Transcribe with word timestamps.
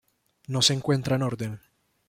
No 0.47 0.63
se 0.63 0.73
encuentra 0.73 1.15
en 1.17 1.21
orden. 1.21 1.61